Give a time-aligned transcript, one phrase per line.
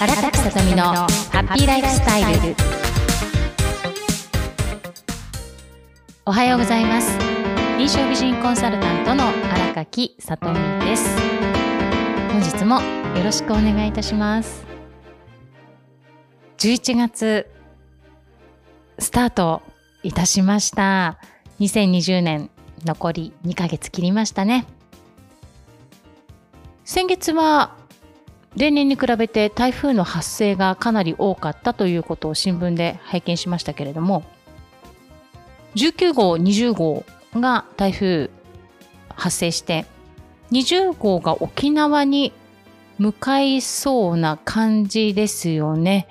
[0.00, 2.56] 荒垣さとみのハッピーライフスタイル。
[6.26, 7.16] おはようございます。
[7.78, 11.16] 臨床美人コンサルタントの荒垣さとみです。
[12.32, 12.80] 本日も
[13.16, 14.66] よろしくお願いいたします。
[16.58, 17.48] 11月
[18.98, 19.62] スタート
[20.02, 21.18] いたしました。
[21.60, 22.50] 2020年
[22.84, 24.66] 残り2ヶ月切りましたね。
[26.84, 27.76] 先月は
[28.56, 34.22] 例年に比べて台風の発生がかなり多かったということを新聞で拝見しましたけれども
[35.74, 37.04] 19号20号
[37.34, 38.30] が台風
[39.08, 39.86] 発生して
[40.52, 42.32] 20号が沖縄に
[42.98, 46.06] 向かいそうな感じですよね。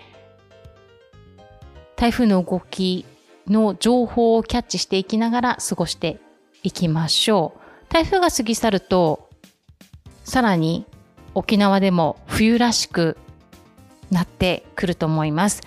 [1.96, 3.06] 台風の動き
[3.48, 6.20] の情報をキャッチしていきながら過ごして
[6.62, 7.94] いきましょう。
[7.94, 9.30] 台風が過ぎ去ると
[10.26, 10.86] さらに
[11.36, 13.18] 沖縄でも冬らしく
[14.12, 15.62] なってくると思います。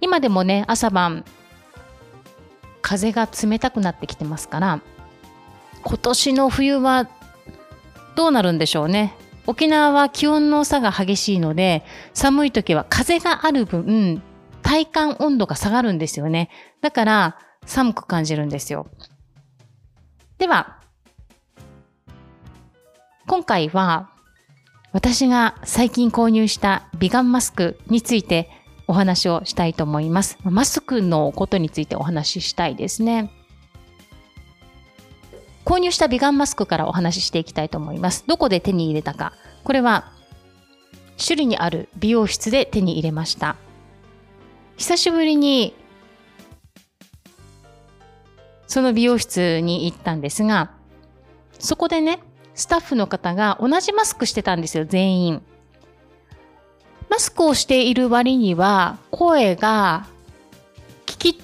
[0.00, 1.24] 今でもね、朝晩
[2.82, 4.80] 風が冷たくなってきてますから、
[5.84, 7.08] 今年の冬は
[8.16, 9.14] どうなるんでしょうね。
[9.46, 14.22] 沖縄は気温の差が激しいので、寒い時は風がある分、
[14.62, 16.50] 体感温度が下がるんですよね。
[16.80, 18.86] だから寒く感じるんですよ。
[20.38, 20.78] では、
[23.26, 24.10] 今回は
[24.92, 28.50] 私が最近購入したビガンマスクについて
[28.88, 30.36] お話をしたいと思います。
[30.42, 33.30] マスクのことについてお話ししたいですね。
[35.64, 38.24] 購入したビガンマスクからお話ししていきたいと思います。
[38.26, 39.32] どこで手に入れたか。
[39.62, 40.10] これは、
[41.24, 43.54] 種類にある美容室で手に入れました。
[44.76, 45.76] 久しぶりに、
[48.66, 50.72] その美容室に行ったんですが、
[51.60, 52.18] そこでね、
[52.60, 55.42] スタッフの方が同じマスクしてたんですよ、全員。
[57.08, 60.06] マスクをしている割には声が
[61.06, 61.42] 聞き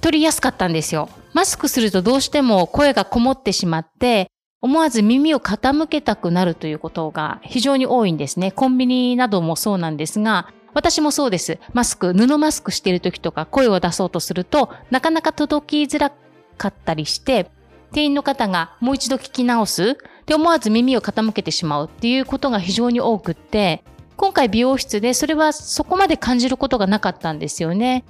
[0.00, 1.10] 取りやすかったんですよ。
[1.34, 4.30] マスクするとどうしても声がこもってしまって、
[4.62, 8.52] 思わず耳を傾けたくなるということが非常に多いんですね。
[8.52, 11.58] コンビニなどもそうなんですが、私もそうです。
[11.74, 16.10] マスク、布マスクしている時とか声を出そうとすると、なかなか届きづら
[16.56, 17.50] かったりして、
[17.92, 23.82] 店員の方がもう一度聞き直すで思わず耳を傾けてしまうっていうことが非常に多くって、
[24.16, 28.04] 今回美容室でそれはそこまで感じることがなかったんですよね。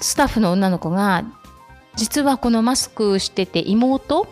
[0.00, 1.24] スタッフの女の子が、
[1.96, 4.28] 実はこのマスクしてて妹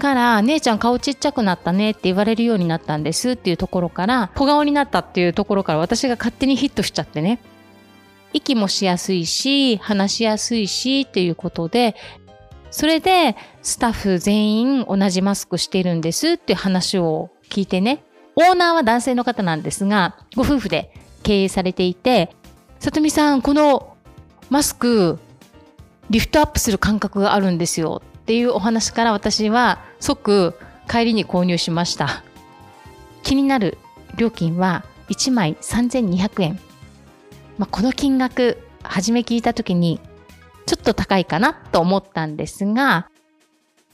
[0.00, 7.40] から姉ちゃん顔ちっちゃくなったねって言われるようになったんですっていうところから小顔になったっていうところから私が勝手にヒットしちゃってね
[8.32, 11.96] 息もしやすいし話しやすいしっていうことで
[12.70, 18.04] それでスタッフ全員同じマスクしてるんですっていう話を聞いてね、
[18.36, 20.92] オーナーは男性の方なんですが、ご夫婦で
[21.22, 22.34] 経営されていて、
[22.78, 23.96] さとみさん、この
[24.48, 25.18] マスク、
[26.08, 30.54] リフトアップする感覚があるんですよっていうお話から私は即
[30.88, 32.24] 帰りに購入しました。
[33.22, 33.78] 気になる
[34.16, 36.60] 料金は1枚3200円。
[37.58, 40.00] まあ、この金額、初め聞いた時に
[40.70, 43.08] ちょっと高いかなと思ったんですが、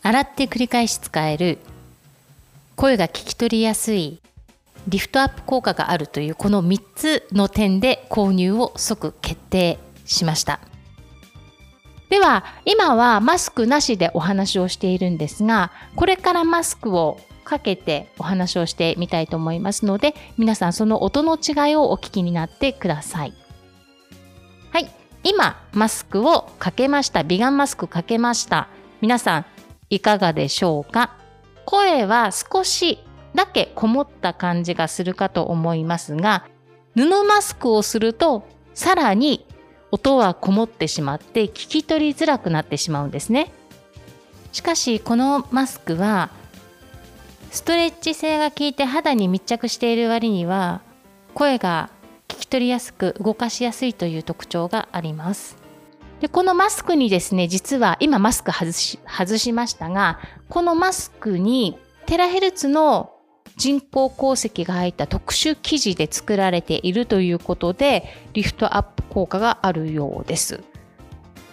[0.03, 1.57] 洗って繰り返し使える、
[2.75, 4.21] 声が聞き取りやすい、
[4.87, 10.61] リフトアップ効果があるというこの3つの点で購入を即決定しました。
[12.11, 23.33] では、今はマスクなしでお話をしているんですが、これからマスクをかけてお話をしてみたいと思いますので、皆さんその音の違いをお聞きになってください。
[24.73, 25.06] はい。
[25.29, 27.25] 今、マスクをかけました。
[27.25, 28.69] ビガンマスクかけました。
[29.01, 29.45] 皆さん、
[29.91, 31.17] いかがでしょうか？
[31.65, 33.01] 声は少し
[33.35, 36.47] だけこもった感じがするかと思いますが、
[36.95, 39.45] 布マスクをすると、さらに
[39.91, 43.53] 音はこもってしまって聞き取りづらくなってしまうんですね。
[44.53, 46.31] しかし、このマスクは、
[47.51, 50.83] ストレッチ性が効いて肌に密着している割には、
[51.34, 51.91] 声が
[52.47, 55.57] き取りやすく動かしやすいという特徴があります。
[56.21, 61.77] でこのマスクにですね、実は今マスク外し外しましたが、このマスクに
[62.07, 63.13] テラヘルツの
[63.57, 70.63] 人工鉱石が入った特殊生地で作られているということで、リフトアップ効果があるようです。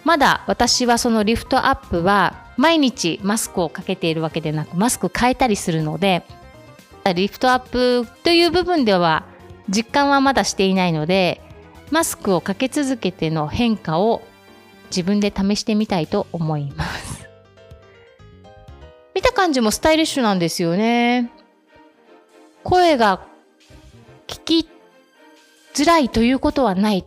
[0.04, 6.22] まだ私はそのリフトアップは毎日マスクをかけているわけでなく、マスク変えたりするので、
[7.14, 9.26] リフトアップという部分では
[9.68, 11.40] 実感はまだしていないので
[11.90, 14.22] マスクをかけ続けての変化を
[14.86, 17.28] 自分で試してみたいと思います
[19.14, 21.30] 見た感じもスタイリッシュなんですよね
[22.62, 23.26] 声が
[24.26, 24.68] 聞き
[25.74, 27.04] づらいということはない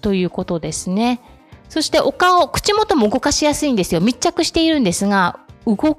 [0.00, 1.20] ということですね。
[1.68, 4.00] そしてお顔、口元も動かしやすいんですよ。
[4.00, 5.96] 密着しているんですが、動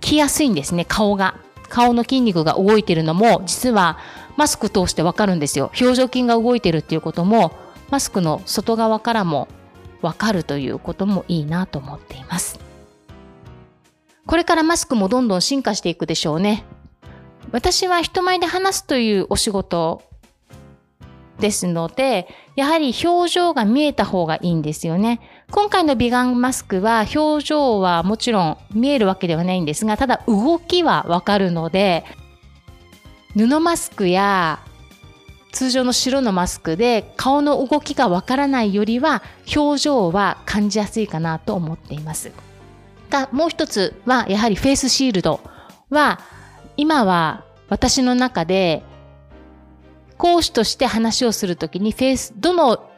[0.00, 1.36] きやすいんですね、顔が。
[1.68, 3.98] 顔の筋肉が動いているのも、実は
[4.38, 5.72] マスク通してわかるんですよ。
[5.80, 7.50] 表情筋が動いてるっていうことも、
[7.90, 9.48] マスクの外側からも
[10.00, 12.60] わかるということもいいなと思っています。
[14.26, 16.64] これからマスクもどんどん進化していくでしょうね。
[17.50, 20.02] 私は人前で話すというお仕事
[21.40, 25.20] ですので、やはり表情が見えた方がいいんですよね。
[25.50, 32.04] 今回の美顔マスクは表情はもちろん見えるわけではないんですが、ただ動きはわかるので、
[33.46, 34.58] 布マスクや
[35.52, 39.22] 通常の白のマスクで顔の動きがわからないよりは
[39.54, 42.32] 表情は感じやすいかなと思っています。
[43.10, 45.40] がもう一つはやはりフェイスシールド
[45.88, 46.20] は
[46.76, 48.82] 今は私の中で
[50.16, 52.90] 講師として話をするときにフェイス、どの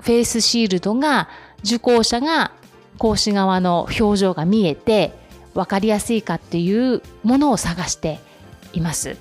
[0.00, 1.28] フェイスシールドが
[1.64, 2.52] 受講者が
[2.98, 5.12] 講師側の表情が見えて
[5.54, 8.20] 分かりやすいかっていうものを探して
[8.74, 9.16] います。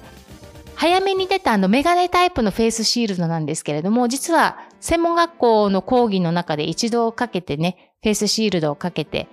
[0.82, 9.28] 早めに出たあのメガネタイプのフェイスシールドなんですけれども、実は専門学校の講義の中で一度かけてね、フェイスシールドをかけて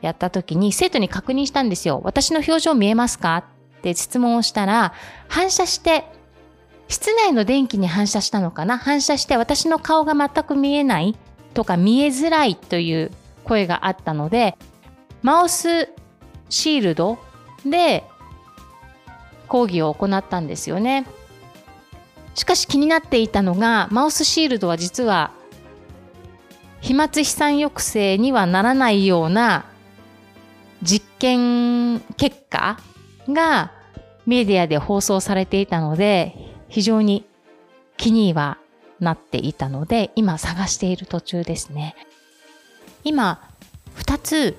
[0.00, 2.02] やった時に生徒に確認したんですよ。
[2.04, 3.38] 私の表情見えますか？
[3.78, 4.92] って質問をしたら、
[5.26, 6.04] 反射して
[6.86, 11.16] 室内の電気に反射したのかな反射して私の顔が全く見えない？
[11.54, 13.10] とか見えづらいという
[13.42, 14.56] 声があったので、
[15.22, 15.88] マウス
[16.48, 17.18] シールド
[17.64, 18.04] で
[19.48, 21.06] 講義を行ったんですよね。
[22.34, 25.32] しかし気になっていたのが、マウスシールドは実は
[26.80, 29.64] 飛沫飛散抑制にはならないような
[30.82, 32.78] 実験結果
[33.28, 33.72] が
[34.26, 36.36] メディアで放送されていたので、
[36.68, 37.24] 非常に
[37.96, 38.58] 気には
[39.00, 41.96] なっていたので、今探している途中ですね。
[43.04, 43.40] 今、
[43.96, 44.56] 2つ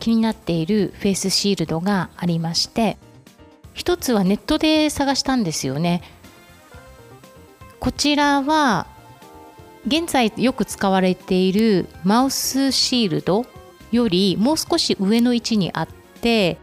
[0.00, 2.96] 気になっているフェイスシールドがありまして、
[3.74, 6.02] 1つはネットで探したんですよね。
[7.78, 8.86] こちらは
[9.86, 13.46] 現在よく使われているマウスシールド
[13.90, 15.88] よりもう少し上の位置にあっ
[16.20, 16.58] て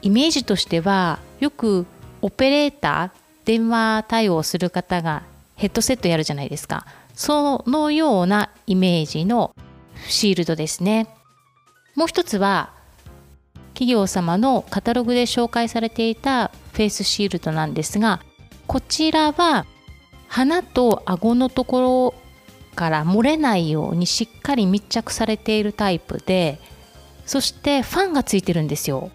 [0.00, 1.86] イメージとしてはよく
[2.22, 5.22] オペレーター電話対応する方が
[5.56, 6.86] ヘッドセットやるじゃないですか。
[7.14, 9.54] そのようなイメージの
[10.08, 11.08] シールドですね。
[11.94, 12.72] もう一つは
[13.82, 18.20] 企業様のカタログで紹介されていたフェイスシールドなんですが
[18.68, 19.66] こちらは
[20.28, 22.14] 鼻と顎のところ
[22.76, 26.60] から漏れないようにしっかり密着されているタイプで
[27.26, 29.10] そしてファンがついてるんですよ。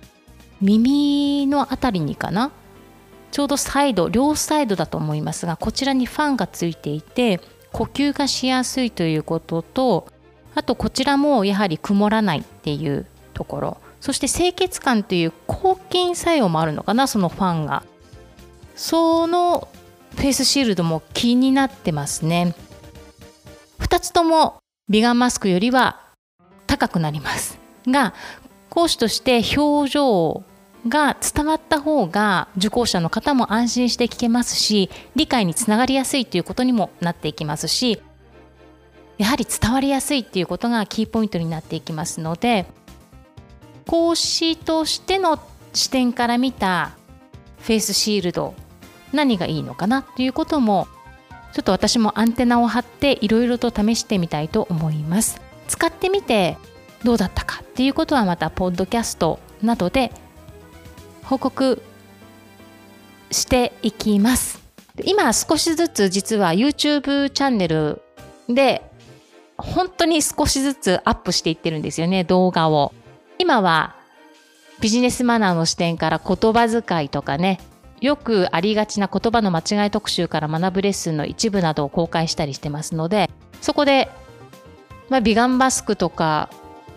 [0.59, 2.51] 耳のあたりにかな？
[3.31, 7.39] ちょうどサイド両サイドだと思いますがこちらにファンがついていて
[7.71, 10.07] 呼吸がしやすいということと
[10.55, 13.77] あとこちらもやはり曇らないっていうところ。
[13.99, 17.83] そして清潔感という抗菌作用もあるのかなそのファンが。
[18.75, 19.67] その
[20.15, 22.55] フェイスシールドも気になってますね。
[23.79, 24.57] 2つとも
[24.87, 25.99] 美顔マスクよりは
[26.67, 27.59] 高くなります。
[27.87, 28.13] が
[28.69, 30.43] 講師として表情
[30.87, 38.01] が伝わった方が受講者の方も安心して聞けますし理解につながりやすいということにもなっていきますし
[39.17, 42.67] やはり伝わりやすいっていうことがキーポイントになっていきますので
[43.87, 45.39] 講師としての
[45.73, 46.91] 視点から見た
[47.59, 48.53] フェイスシールド
[49.13, 50.87] 何がいいのかなということも
[51.53, 56.57] ちょっと私もアンテナを張っていろいろと試してみたいと思います使ってみて
[57.03, 60.11] どうだったかっていうことはまたポッドキャストなどで
[61.23, 61.81] 報告
[63.31, 64.61] していきます。
[65.03, 68.01] 今少しずつ実は YouTube チャンネル
[68.49, 68.81] で
[69.57, 72.93] 本当に少しずつアップしていってるんですよね、動画を。
[73.39, 73.95] 今は
[74.79, 77.59] ビジネスマナーの視点から言葉遣いとかね、
[77.99, 83.29] よくありがちな言葉の間違い特集から学ぶレッスンの一部などを公開したりしてますので、
[83.61, 84.09] そこで、
[85.09, 86.49] まあ、ビガンマスクとか、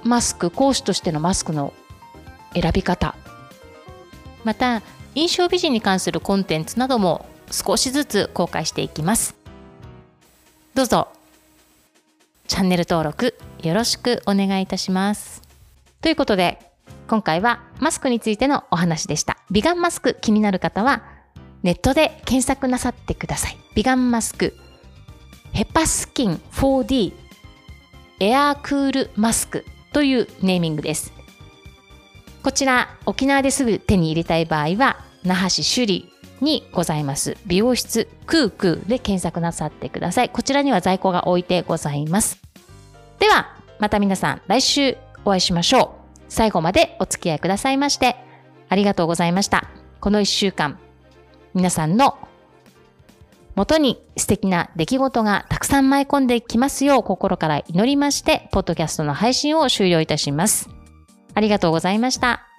[0.04, 1.73] マスク、講師としてのマスクの
[2.54, 3.14] 選び方
[4.44, 4.82] また
[5.14, 9.35] 印象美人に関するコンテンツなども少しずつ公開していきます。
[10.75, 11.09] どうぞ。
[12.47, 15.50] チャンネル登録よろしくお願いいたします。
[16.00, 16.59] ということで
[17.09, 21.02] 今回はマスクについてのお話でした美顔マスク気になる方は
[21.62, 24.54] ネットで検索なさってください美顔マスク
[25.52, 27.12] ヘパスキン 4D
[28.21, 31.12] エアークールマスクというネーミングです
[32.42, 40.30] こちら沖縄ですぐ手に入れたい場合は那覇市首里にございます美容室クークーで検索なさってください。
[40.30, 42.40] こちらには在庫が置いてございます。
[43.19, 46.00] では、また皆さん来週お会いしましょう。
[46.29, 48.17] 最後までお付き合いくださいまして
[48.69, 49.69] ありがとうございました。
[50.00, 50.79] この一週間、
[51.55, 52.19] 皆さんの
[53.57, 60.71] 元に素敵な出来事がたくさん舞い込んできますよう心から祈りまして、ポッドキャストの配信を終了いたします。
[61.35, 62.50] ありがとうございました。